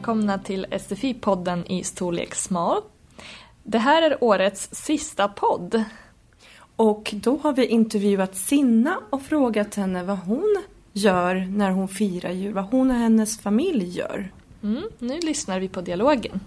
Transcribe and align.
välkomna 0.00 0.38
till 0.38 0.66
SFI-podden 0.70 1.64
i 1.66 1.84
storlek 1.84 2.34
smal. 2.34 2.82
Det 3.62 3.78
här 3.78 4.02
är 4.02 4.24
årets 4.24 4.68
sista 4.72 5.28
podd. 5.28 5.84
Och 6.76 7.10
då 7.14 7.36
har 7.36 7.52
vi 7.52 7.66
intervjuat 7.66 8.36
Sinna 8.36 9.00
och 9.10 9.22
frågat 9.22 9.74
henne 9.74 10.02
vad 10.02 10.18
hon 10.18 10.62
gör 10.92 11.34
när 11.34 11.70
hon 11.70 11.88
firar 11.88 12.30
jul, 12.30 12.52
vad 12.52 12.64
hon 12.64 12.90
och 12.90 12.96
hennes 12.96 13.40
familj 13.40 13.98
gör. 13.98 14.32
Mm, 14.62 14.82
nu 14.98 15.20
lyssnar 15.20 15.60
vi 15.60 15.68
på 15.68 15.80
dialogen. 15.80 16.40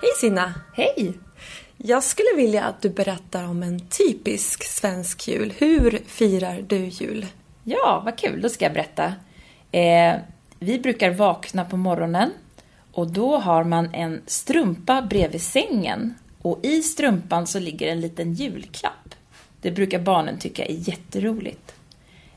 Hej 0.00 0.10
Sinna! 0.20 0.54
Hej! 0.74 1.12
Jag 1.76 2.04
skulle 2.04 2.36
vilja 2.36 2.64
att 2.64 2.82
du 2.82 2.90
berättar 2.90 3.44
om 3.44 3.62
en 3.62 3.80
typisk 3.80 4.64
svensk 4.64 5.28
jul. 5.28 5.52
Hur 5.58 6.02
firar 6.06 6.64
du 6.66 6.76
jul? 6.76 7.26
Ja, 7.64 8.02
vad 8.04 8.18
kul. 8.18 8.40
Då 8.42 8.48
ska 8.48 8.64
jag 8.64 8.74
berätta. 8.74 9.12
Eh, 9.72 10.14
vi 10.58 10.78
brukar 10.78 11.10
vakna 11.10 11.64
på 11.64 11.76
morgonen 11.76 12.30
och 12.92 13.12
då 13.12 13.38
har 13.38 13.64
man 13.64 13.94
en 13.94 14.22
strumpa 14.26 15.02
bredvid 15.02 15.42
sängen 15.42 16.14
och 16.42 16.60
i 16.62 16.82
strumpan 16.82 17.46
så 17.46 17.58
ligger 17.58 17.88
en 17.88 18.00
liten 18.00 18.34
julklapp. 18.34 19.14
Det 19.60 19.70
brukar 19.70 19.98
barnen 19.98 20.38
tycka 20.38 20.64
är 20.64 20.88
jätteroligt. 20.88 21.74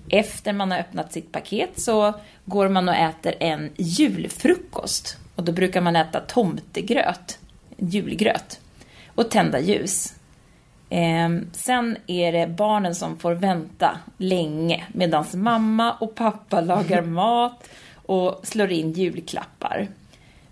Efter 0.09 0.53
man 0.53 0.71
har 0.71 0.79
öppnat 0.79 1.13
sitt 1.13 1.31
paket 1.31 1.81
så 1.81 2.13
går 2.45 2.69
man 2.69 2.89
och 2.89 2.95
äter 2.95 3.33
en 3.39 3.69
julfrukost. 3.77 5.17
Och 5.35 5.43
då 5.43 5.51
brukar 5.51 5.81
man 5.81 5.95
äta 5.95 6.19
tomtegröt, 6.19 7.39
julgröt, 7.77 8.59
och 9.15 9.31
tända 9.31 9.59
ljus. 9.59 10.13
Ehm, 10.89 11.47
sen 11.51 11.97
är 12.07 12.31
det 12.31 12.47
barnen 12.47 12.95
som 12.95 13.17
får 13.17 13.33
vänta 13.33 13.99
länge 14.17 14.83
medan 14.93 15.25
mamma 15.33 15.93
och 15.93 16.15
pappa 16.15 16.61
lagar 16.61 17.01
mat 17.05 17.69
och 17.95 18.39
slår 18.43 18.71
in 18.71 18.91
julklappar. 18.91 19.87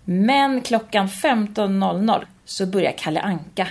Men 0.04 0.60
klockan 0.60 1.08
15.00 1.08 2.24
så 2.44 2.66
börjar 2.66 2.92
Kalle 2.92 3.20
Anka 3.20 3.68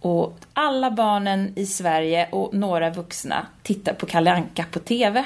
och 0.00 0.38
alla 0.52 0.90
barnen 0.90 1.52
i 1.56 1.66
Sverige 1.66 2.28
och 2.30 2.54
några 2.54 2.90
vuxna 2.90 3.46
tittar 3.62 3.94
på 3.94 4.06
Kalle 4.06 4.32
Anka 4.32 4.64
på 4.70 4.78
TV. 4.78 5.24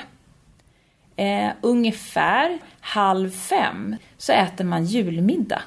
Eh, 1.17 1.51
ungefär 1.61 2.59
halv 2.81 3.31
fem 3.31 3.97
så 4.19 4.33
äter 4.33 4.65
man 4.65 4.85
julmiddag. 4.85 5.63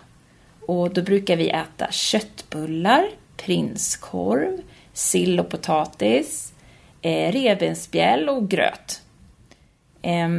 Och 0.68 0.94
då 0.94 1.02
brukar 1.02 1.36
vi 1.36 1.50
äta 1.50 1.92
köttbullar, 1.92 3.10
prinskorv, 3.38 4.62
sill 4.94 5.40
och 5.40 5.50
potatis, 5.50 6.54
eh, 7.02 7.32
revbensspjäll 7.32 8.30
och 8.30 8.50
gröt. 8.50 9.02
Eh, 10.02 10.30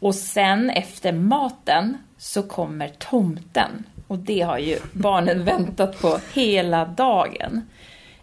och 0.00 0.14
sen 0.14 0.70
efter 0.70 1.12
maten 1.12 1.96
så 2.18 2.42
kommer 2.42 2.88
tomten. 2.88 3.84
Och 4.06 4.18
det 4.18 4.40
har 4.40 4.58
ju 4.58 4.78
barnen 4.92 5.44
väntat 5.44 6.00
på 6.00 6.20
hela 6.34 6.84
dagen. 6.84 7.68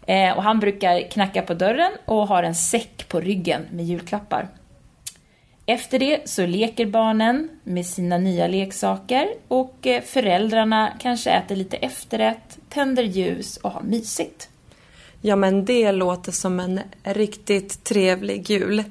Eh, 0.06 0.36
och 0.36 0.42
han 0.42 0.60
brukar 0.60 1.10
knacka 1.10 1.42
på 1.42 1.54
dörren 1.54 1.92
och 2.04 2.28
har 2.28 2.42
en 2.42 2.54
säck 2.54 3.08
på 3.08 3.20
ryggen 3.20 3.62
med 3.70 3.84
julklappar. 3.84 4.48
Efter 5.66 5.98
det 5.98 6.28
så 6.28 6.46
leker 6.46 6.86
barnen 6.86 7.48
med 7.64 7.86
sina 7.86 8.18
nya 8.18 8.46
leksaker 8.46 9.28
och 9.48 9.86
eh, 9.86 10.02
föräldrarna 10.02 10.92
kanske 10.98 11.30
äter 11.30 11.56
lite 11.56 11.76
efterrätt, 11.76 12.58
tänder 12.68 13.02
ljus 13.02 13.56
och 13.56 13.70
har 13.70 13.82
mysigt. 13.82 14.48
Ja, 15.20 15.36
men 15.36 15.64
det 15.64 15.92
låter 15.92 16.32
som 16.32 16.60
en 16.60 16.80
riktigt 17.02 17.84
trevlig 17.84 18.50
jul. 18.50 18.84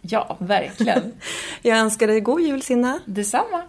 Ja, 0.00 0.36
verkligen. 0.38 1.12
Jag 1.62 1.78
önskar 1.78 2.06
dig 2.06 2.20
god 2.20 2.40
jul, 2.40 2.62
Sinna. 2.62 3.00
Detsamma. 3.04 3.62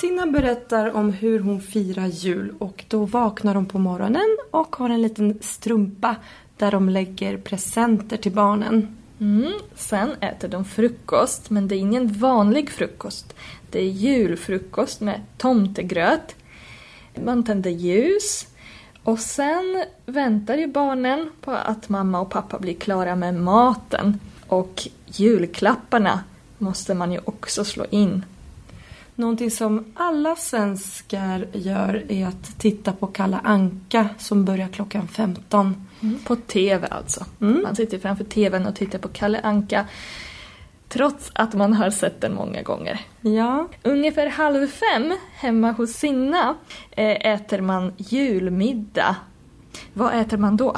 Sinna 0.00 0.26
berättar 0.26 0.96
om 0.96 1.12
hur 1.12 1.40
hon 1.40 1.60
firar 1.60 2.06
jul 2.06 2.54
och 2.58 2.84
då 2.88 3.04
vaknar 3.04 3.54
hon 3.54 3.66
på 3.66 3.78
morgonen 3.78 4.38
och 4.50 4.76
har 4.76 4.90
en 4.90 5.02
liten 5.02 5.38
strumpa 5.40 6.16
där 6.56 6.70
de 6.70 6.88
lägger 6.88 7.36
presenter 7.36 8.16
till 8.16 8.32
barnen. 8.32 8.96
Mm, 9.20 9.52
sen 9.74 10.10
äter 10.20 10.48
de 10.48 10.64
frukost, 10.64 11.50
men 11.50 11.68
det 11.68 11.74
är 11.74 11.78
ingen 11.78 12.12
vanlig 12.12 12.70
frukost. 12.70 13.34
Det 13.70 13.78
är 13.78 13.88
julfrukost 13.88 15.00
med 15.00 15.20
tomtegröt. 15.36 16.36
Man 17.24 17.44
tänder 17.44 17.70
ljus. 17.70 18.46
Och 19.04 19.18
sen 19.18 19.84
väntar 20.06 20.54
ju 20.54 20.66
barnen 20.66 21.30
på 21.40 21.50
att 21.50 21.88
mamma 21.88 22.20
och 22.20 22.30
pappa 22.30 22.58
blir 22.58 22.74
klara 22.74 23.16
med 23.16 23.34
maten. 23.34 24.20
Och 24.46 24.88
julklapparna 25.06 26.20
måste 26.58 26.94
man 26.94 27.12
ju 27.12 27.20
också 27.24 27.64
slå 27.64 27.86
in. 27.90 28.24
Någonting 29.14 29.50
som 29.50 29.84
alla 29.94 30.36
svenskar 30.36 31.46
gör 31.52 32.04
är 32.08 32.26
att 32.26 32.58
titta 32.58 32.92
på 32.92 33.06
Kalla 33.06 33.40
Anka 33.44 34.08
som 34.18 34.44
börjar 34.44 34.68
klockan 34.68 35.08
15. 35.08 35.86
Mm. 36.00 36.18
På 36.18 36.36
TV 36.36 36.86
alltså. 36.86 37.24
Mm. 37.40 37.62
Man 37.62 37.76
sitter 37.76 37.98
framför 37.98 38.24
TVn 38.24 38.66
och 38.66 38.76
tittar 38.76 38.98
på 38.98 39.08
Kalle 39.08 39.40
Anka 39.40 39.86
trots 40.92 41.30
att 41.34 41.54
man 41.54 41.72
har 41.72 41.90
sett 41.90 42.20
den 42.20 42.34
många 42.34 42.62
gånger. 42.62 43.00
Ja. 43.20 43.68
Ungefär 43.82 44.26
halv 44.26 44.66
fem 44.66 45.16
hemma 45.34 45.72
hos 45.72 45.92
Sinna 45.92 46.54
eh, 46.90 47.34
äter 47.34 47.60
man 47.60 47.92
julmiddag. 47.96 49.16
Vad 49.92 50.20
äter 50.20 50.36
man 50.36 50.56
då? 50.56 50.76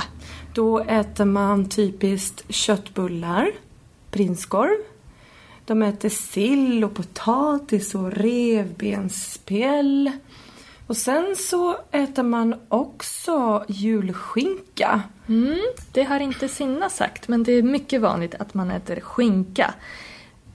Då 0.54 0.78
äter 0.78 1.25
man 1.25 1.69
typiskt 1.69 2.54
köttbullar, 2.54 3.50
prinskorv, 4.10 4.78
de 5.64 5.82
äter 5.82 6.08
sill 6.08 6.84
och 6.84 6.94
potatis 6.94 7.94
och 7.94 8.12
revbensspjäll. 8.12 10.12
Och 10.87 10.97
sen 10.97 11.37
så 11.37 11.77
äter 11.91 12.22
man 12.22 12.55
också 12.69 13.65
julskinka. 13.69 15.03
Mm, 15.28 15.59
det 15.93 16.03
har 16.03 16.21
inte 16.21 16.49
Sinna 16.49 16.91
sagt, 16.91 17.28
men 17.28 17.43
det 17.43 17.53
är 17.53 17.62
mycket 17.62 18.00
vanligt 18.00 18.34
att 18.34 18.55
man 18.55 18.71
äter 18.71 19.00
skinka 19.00 19.75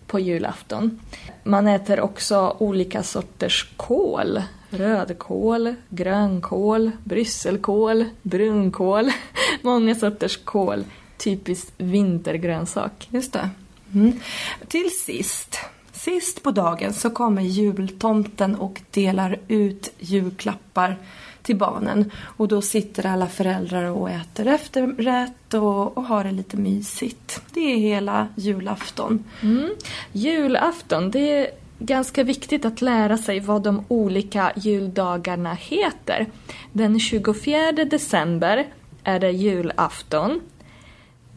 på 0.08 0.20
julafton. 0.20 1.00
Man 1.44 1.68
äter 1.68 2.00
också 2.00 2.56
olika 2.60 3.04
sorters 3.04 3.70
kål. 3.78 4.42
Rödkål, 4.70 5.76
grönkål, 5.90 6.92
brysselkål, 7.04 8.06
brunkål. 8.22 9.12
Många 9.62 9.96
sorters 9.96 10.38
kål. 10.38 10.84
Typiskt 11.18 11.74
vintergrönsak. 11.78 13.08
Just 13.12 13.34
det. 13.34 13.50
Mm. 13.94 14.20
Till 14.68 14.90
sist, 15.06 15.60
sist 16.00 16.44
på 16.44 16.52
dagen 16.52 16.94
så 16.94 17.10
kommer 17.10 17.42
jultomten 17.42 18.56
och 18.56 18.82
delar 18.92 19.40
ut 19.48 19.94
julklappar 20.00 20.98
till 21.42 21.56
barnen. 21.56 22.12
Och 22.22 22.48
då 22.48 22.62
sitter 22.62 23.06
alla 23.06 23.28
föräldrar 23.28 23.84
och 23.84 24.10
äter 24.10 24.48
efterrätt 24.48 25.54
och, 25.54 25.98
och 25.98 26.04
har 26.04 26.24
det 26.24 26.32
lite 26.32 26.58
mysigt. 26.58 27.42
Det 27.54 27.74
är 27.74 27.78
hela 27.78 28.28
julafton. 28.36 29.24
Mm. 29.42 29.70
Julafton, 30.12 31.12
det 31.12 31.38
är 31.38 31.50
ganska 31.80 32.24
viktigt 32.24 32.66
att 32.66 32.82
lära 32.82 33.18
sig 33.18 33.40
vad 33.40 33.62
de 33.62 33.86
olika 33.88 34.52
juldagarna 34.56 35.54
heter. 35.54 36.26
Den 36.72 37.00
24 37.00 37.72
december 37.72 38.68
är 39.04 39.20
det 39.20 39.32
julafton. 39.32 40.42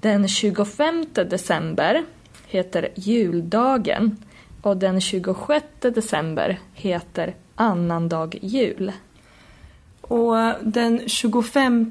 Den 0.00 0.28
25 0.28 1.06
december 1.14 2.04
heter 2.46 2.88
juldagen 2.94 4.16
och 4.62 4.76
den 4.76 5.00
26 5.00 5.64
december 5.80 6.58
heter 6.74 7.34
annandag 7.54 8.38
jul. 8.40 8.92
Och 10.00 10.37
den 10.62 11.08
25 11.08 11.90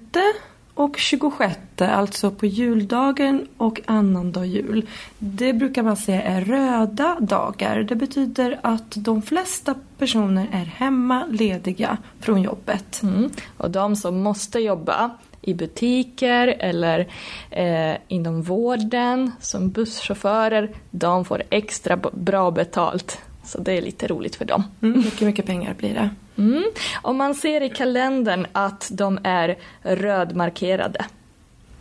och 0.73 0.97
26, 0.97 1.59
alltså 1.77 2.31
på 2.31 2.45
juldagen 2.45 3.47
och 3.57 3.81
annandag 3.85 4.45
jul, 4.45 4.87
det 5.19 5.53
brukar 5.53 5.83
man 5.83 5.97
säga 5.97 6.21
är 6.21 6.41
röda 6.41 7.17
dagar. 7.19 7.83
Det 7.83 7.95
betyder 7.95 8.59
att 8.63 8.95
de 8.95 9.21
flesta 9.21 9.75
personer 9.97 10.49
är 10.51 10.65
hemma 10.65 11.25
lediga 11.29 11.97
från 12.19 12.41
jobbet. 12.41 13.01
Mm. 13.03 13.29
Och 13.57 13.71
de 13.71 13.95
som 13.95 14.19
måste 14.23 14.59
jobba 14.59 15.11
i 15.41 15.53
butiker 15.53 16.47
eller 16.47 17.07
eh, 17.49 17.95
inom 18.07 18.41
vården 18.41 19.31
som 19.39 19.69
busschaufförer, 19.69 20.69
de 20.91 21.25
får 21.25 21.43
extra 21.49 21.97
bra 21.97 22.51
betalt. 22.51 23.17
Så 23.45 23.61
det 23.61 23.77
är 23.77 23.81
lite 23.81 24.07
roligt 24.07 24.35
för 24.35 24.45
dem. 24.45 24.63
Mm, 24.81 24.99
mycket, 24.99 25.21
mycket 25.21 25.45
pengar 25.45 25.73
blir 25.73 25.93
det. 25.93 26.09
Mm. 26.37 26.63
Och 27.01 27.15
man 27.15 27.35
ser 27.35 27.61
i 27.61 27.69
kalendern 27.69 28.47
att 28.51 28.89
de 28.91 29.19
är 29.23 29.57
rödmarkerade. 29.81 31.05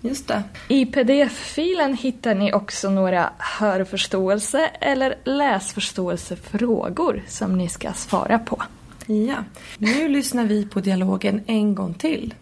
Just 0.00 0.28
det. 0.28 0.42
I 0.68 0.86
pdf-filen 0.86 1.96
hittar 1.96 2.34
ni 2.34 2.52
också 2.52 2.90
några 2.90 3.30
hörförståelse 3.38 4.70
eller 4.80 5.14
läsförståelsefrågor 5.24 7.22
som 7.28 7.58
ni 7.58 7.68
ska 7.68 7.92
svara 7.92 8.38
på. 8.38 8.62
Ja, 9.06 9.36
nu 9.78 10.08
lyssnar 10.08 10.44
vi 10.44 10.66
på 10.66 10.80
dialogen 10.80 11.40
en 11.46 11.74
gång 11.74 11.94
till. 11.94 12.34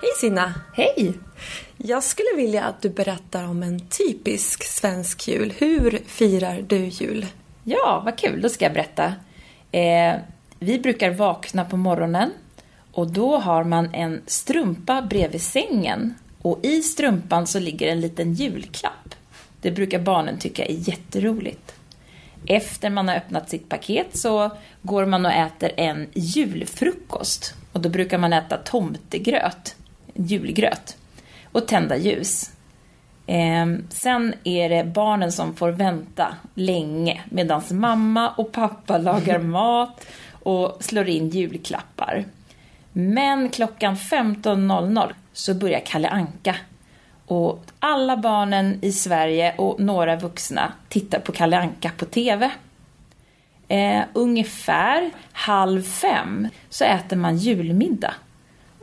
Hej 0.00 0.10
Sina! 0.20 0.54
Hej! 0.74 1.14
Jag 1.76 2.04
skulle 2.04 2.36
vilja 2.36 2.64
att 2.64 2.82
du 2.82 2.90
berättar 2.90 3.44
om 3.44 3.62
en 3.62 3.80
typisk 3.88 4.64
svensk 4.64 5.28
jul. 5.28 5.52
Hur 5.58 6.00
firar 6.06 6.64
du 6.66 6.76
jul? 6.76 7.26
Ja, 7.64 8.02
vad 8.04 8.18
kul. 8.18 8.42
Då 8.42 8.48
ska 8.48 8.64
jag 8.64 8.72
berätta. 8.74 9.14
Eh, 9.72 10.14
vi 10.58 10.78
brukar 10.78 11.10
vakna 11.10 11.64
på 11.64 11.76
morgonen 11.76 12.30
och 12.92 13.10
då 13.10 13.36
har 13.36 13.64
man 13.64 13.94
en 13.94 14.22
strumpa 14.26 15.02
bredvid 15.02 15.42
sängen 15.42 16.14
och 16.42 16.58
i 16.62 16.82
strumpan 16.82 17.46
så 17.46 17.58
ligger 17.58 17.88
en 17.88 18.00
liten 18.00 18.34
julklapp. 18.34 19.14
Det 19.60 19.70
brukar 19.70 19.98
barnen 19.98 20.38
tycka 20.38 20.64
är 20.64 20.88
jätteroligt. 20.88 21.74
Efter 22.46 22.90
man 22.90 23.08
har 23.08 23.16
öppnat 23.16 23.50
sitt 23.50 23.68
paket 23.68 24.16
så 24.16 24.50
går 24.82 25.06
man 25.06 25.26
och 25.26 25.32
äter 25.32 25.70
en 25.76 26.06
julfrukost. 26.14 27.54
Och 27.72 27.80
då 27.80 27.88
brukar 27.88 28.18
man 28.18 28.32
äta 28.32 28.56
tomtegröt, 28.56 29.76
julgröt, 30.18 30.96
och 31.52 31.66
tända 31.66 31.96
ljus. 31.96 32.50
Ehm, 33.26 33.86
sen 33.90 34.34
är 34.44 34.68
det 34.68 34.84
barnen 34.84 35.32
som 35.32 35.56
får 35.56 35.70
vänta 35.70 36.34
länge 36.54 37.22
medan 37.30 37.62
mamma 37.70 38.30
och 38.30 38.52
pappa 38.52 38.98
lagar 38.98 39.38
mat 39.38 40.06
och 40.30 40.76
slår 40.80 41.08
in 41.08 41.28
julklappar. 41.28 42.24
Men 42.92 43.48
klockan 43.48 43.96
15.00 43.96 45.12
så 45.32 45.54
börjar 45.54 45.80
Kalle 45.86 46.08
Anka 46.08 46.56
och 47.26 47.64
alla 47.78 48.16
barnen 48.16 48.78
i 48.82 48.92
Sverige 48.92 49.54
och 49.58 49.80
några 49.80 50.16
vuxna 50.16 50.72
tittar 50.88 51.20
på 51.20 51.32
Kalle 51.32 51.58
Anka 51.58 51.90
på 51.96 52.04
TV. 52.04 52.50
Eh, 53.68 54.00
ungefär 54.12 55.10
halv 55.32 55.82
fem 55.82 56.48
så 56.68 56.84
äter 56.84 57.16
man 57.16 57.36
julmiddag. 57.36 58.14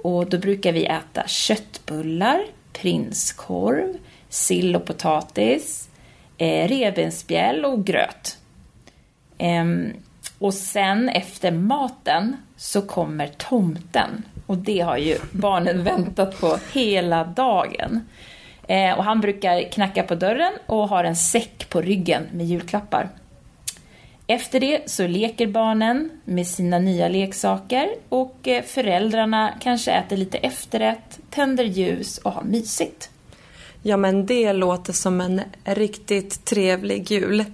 Och 0.06 0.30
då 0.30 0.38
brukar 0.38 0.72
vi 0.72 0.86
äta 0.86 1.28
köttbullar, 1.28 2.46
prinskorv, 2.74 3.98
sill 4.30 4.76
och 4.76 4.86
potatis, 4.86 5.90
eh, 6.38 6.68
revbensspjäll 6.68 7.66
och 7.66 7.86
gröt. 7.86 8.38
Eh, 9.38 9.66
och 10.40 10.54
sen 10.54 11.10
efter 11.10 11.52
maten 11.52 12.38
så 12.58 12.82
kommer 12.82 13.28
tomten. 13.28 14.24
Och 14.46 14.58
det 14.58 14.80
har 14.80 14.98
ju 14.98 15.18
barnen 15.32 15.84
väntat 15.84 16.40
på 16.40 16.58
hela 16.74 17.24
dagen. 17.24 18.02
Eh, 18.68 18.98
och 18.98 19.04
han 19.04 19.22
brukar 19.22 19.72
knacka 19.72 20.04
på 20.04 20.16
dörren 20.16 20.54
och 20.66 20.90
har 20.90 21.04
en 21.04 21.16
säck 21.16 21.70
på 21.70 21.82
ryggen 21.82 22.24
med 22.32 22.46
julklappar. 22.46 23.10
Efter 24.28 24.60
det 24.60 24.90
så 24.92 25.08
leker 25.08 25.48
barnen 25.48 26.10
med 26.26 26.48
sina 26.48 26.80
nya 26.80 27.08
leksaker 27.08 27.90
och 28.10 28.48
eh, 28.48 28.64
föräldrarna 28.64 29.54
kanske 29.62 29.92
äter 29.92 30.18
lite 30.18 30.38
efterrätt, 30.38 31.20
tänder 31.30 31.64
ljus 31.64 32.18
och 32.18 32.32
har 32.32 32.44
mysigt. 32.44 33.10
Ja, 33.82 33.98
men 33.98 34.26
det 34.26 34.54
låter 34.54 34.94
som 34.94 35.22
en 35.22 35.42
riktigt 35.66 36.46
trevlig 36.46 37.12
jul. 37.12 37.46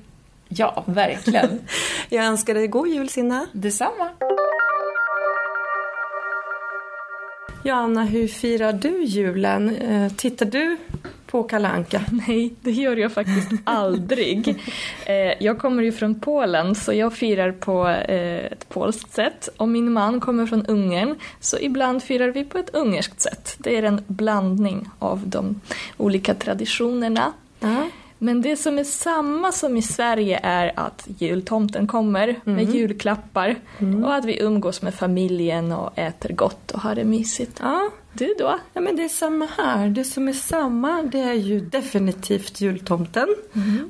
Ja, 0.48 0.84
verkligen. 0.88 1.60
Jag 2.10 2.26
önskar 2.26 2.54
dig 2.54 2.68
god 2.68 2.88
jul, 2.88 3.10
Sinna. 3.10 3.48
Detsamma. 3.52 4.10
Ja, 7.64 7.76
Anna, 7.76 8.04
hur 8.04 8.28
firar 8.28 8.74
du 8.74 9.04
julen? 9.04 9.76
Eh, 9.76 10.12
tittar 10.12 10.46
du 10.46 10.78
på 11.32 11.44
Kalanka? 11.44 12.02
Nej, 12.28 12.54
det 12.62 12.72
gör 12.72 12.98
jag 12.98 13.12
faktiskt 13.12 13.52
aldrig. 13.64 14.56
Eh, 15.06 15.34
jag 15.40 15.60
kommer 15.60 15.84
ju 15.84 15.92
från 15.92 16.20
Polen 16.20 16.76
så 16.76 16.94
jag 16.94 17.14
firar 17.14 17.52
på 17.52 17.88
eh, 17.88 18.46
ett 18.46 18.70
polskt 18.70 19.14
sätt 19.14 19.50
och 19.58 19.68
min 19.68 19.92
man 19.92 20.20
kommer 20.20 20.46
från 20.46 20.66
Ungern 20.66 21.16
så 21.40 21.58
ibland 21.60 22.04
firar 22.04 22.28
vi 22.28 22.44
på 22.44 22.58
ett 22.58 22.70
ungerskt 22.70 23.22
sätt. 23.22 23.56
Det 23.58 23.78
är 23.78 23.84
en 23.84 24.04
blandning 24.08 24.90
av 25.00 25.28
de 25.28 25.62
olika 25.98 26.34
traditionerna. 26.34 27.34
Ja. 27.60 27.88
Men 28.24 28.42
det 28.42 28.56
som 28.58 28.80
är 28.80 28.84
samma 28.84 29.52
som 29.52 29.78
i 29.78 29.82
Sverige 29.82 30.40
är 30.44 30.80
att 30.80 31.08
jultomten 31.18 31.88
kommer 31.88 32.40
med 32.44 32.76
julklappar 32.76 33.56
och 34.04 34.16
att 34.16 34.26
vi 34.26 34.42
umgås 34.42 34.82
med 34.82 34.94
familjen 34.94 35.72
och 35.72 36.00
äter 36.00 36.34
gott 36.34 36.72
och 36.72 36.82
har 36.82 36.96
det 36.96 37.04
mysigt. 37.04 37.60
ja. 37.60 37.90
Du 38.14 38.36
då? 38.40 38.60
Ja, 38.74 38.82
men 38.82 38.96
det 38.96 39.04
är 39.04 39.10
samma 39.10 39.48
här. 39.58 39.90
Det 39.90 40.04
som 40.04 40.28
är 40.28 40.34
samma 40.34 41.04
det 41.04 41.20
är 41.20 41.34
ju 41.34 41.60
definitivt 41.60 42.62
jultomten 42.62 43.28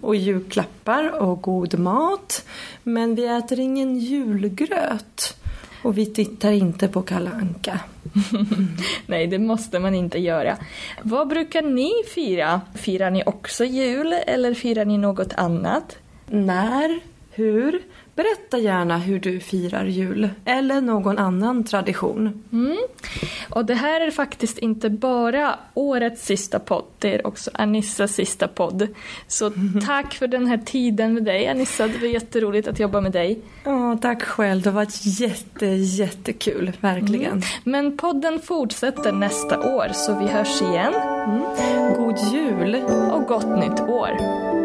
och 0.01 0.15
julklappar 0.15 1.21
och 1.21 1.41
god 1.41 1.79
mat. 1.79 2.45
Men 2.83 3.15
vi 3.15 3.25
äter 3.25 3.59
ingen 3.59 3.99
julgröt 3.99 5.37
och 5.83 5.97
vi 5.97 6.05
tittar 6.05 6.51
inte 6.51 6.87
på 6.87 7.01
Kalle 7.01 7.29
Anka. 7.29 7.79
Nej, 9.05 9.27
det 9.27 9.39
måste 9.39 9.79
man 9.79 9.95
inte 9.95 10.19
göra. 10.19 10.57
Vad 11.01 11.27
brukar 11.27 11.61
ni 11.61 11.91
fira? 12.15 12.61
Firar 12.75 13.11
ni 13.11 13.23
också 13.25 13.65
jul 13.65 14.13
eller 14.27 14.53
firar 14.53 14.85
ni 14.85 14.97
något 14.97 15.33
annat? 15.33 15.97
När? 16.27 16.99
Hur? 17.31 17.81
Berätta 18.15 18.57
gärna 18.57 18.97
hur 18.97 19.19
du 19.19 19.39
firar 19.39 19.85
jul 19.85 20.29
eller 20.45 20.81
någon 20.81 21.17
annan 21.17 21.63
tradition. 21.63 22.43
Mm. 22.51 22.77
Och 23.49 23.65
det 23.65 23.73
här 23.73 24.01
är 24.01 24.11
faktiskt 24.11 24.57
inte 24.57 24.89
bara 24.89 25.55
årets 25.73 26.25
sista 26.25 26.59
podd, 26.59 26.83
det 26.99 27.15
är 27.15 27.27
också 27.27 27.51
Anissas 27.53 28.13
sista 28.13 28.47
podd. 28.47 28.87
Så 29.27 29.51
tack 29.85 30.13
för 30.13 30.27
den 30.27 30.47
här 30.47 30.57
tiden 30.57 31.13
med 31.13 31.23
dig 31.23 31.47
Anissa, 31.47 31.87
det 31.87 31.97
var 31.97 32.07
jätteroligt 32.07 32.67
att 32.67 32.79
jobba 32.79 33.01
med 33.01 33.11
dig. 33.11 33.39
Ja, 33.63 33.97
tack 34.01 34.23
själv. 34.23 34.61
Det 34.61 34.69
har 34.69 34.75
varit 34.75 35.05
jätte, 35.19 35.65
jättekul. 35.65 36.71
Verkligen. 36.79 37.41
Men 37.63 37.97
podden 37.97 38.39
fortsätter 38.39 39.11
nästa 39.11 39.75
år, 39.75 39.87
så 39.93 40.19
vi 40.19 40.27
hörs 40.27 40.61
igen. 40.61 40.93
God 41.97 42.17
jul! 42.33 42.75
Och 43.11 43.23
gott 43.23 43.59
nytt 43.59 43.81
år! 43.81 44.60